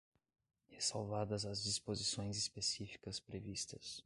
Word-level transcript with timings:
ressalvadas 0.71 1.45
as 1.45 1.63
disposições 1.63 2.35
específicas 2.35 3.19
previstas 3.19 3.99